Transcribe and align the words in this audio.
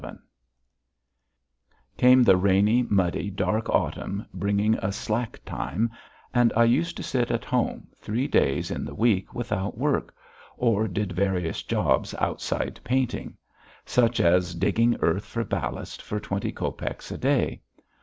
VII 0.03 0.13
Came 1.95 2.23
the 2.23 2.35
rainy, 2.35 2.81
muddy, 2.81 3.29
dark 3.29 3.69
autumn, 3.69 4.25
bringing 4.33 4.73
a 4.77 4.91
slack 4.91 5.39
time, 5.45 5.91
and 6.33 6.51
I 6.57 6.63
used 6.63 6.97
to 6.97 7.03
sit 7.03 7.29
at 7.29 7.45
home 7.45 7.87
three 7.99 8.27
days 8.27 8.71
in 8.71 8.83
the 8.83 8.95
week 8.95 9.35
without 9.35 9.77
work, 9.77 10.15
or 10.57 10.87
did 10.87 11.11
various 11.11 11.61
jobs 11.61 12.15
outside 12.17 12.79
painting; 12.83 13.37
such 13.85 14.19
as 14.19 14.55
digging 14.55 14.97
earth 15.01 15.25
for 15.25 15.43
ballast 15.43 16.01
for 16.01 16.19
twenty 16.19 16.51
copecks 16.51 17.11
a 17.11 17.17
day. 17.19 17.61